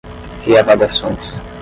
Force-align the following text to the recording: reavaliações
reavaliações 0.47 1.41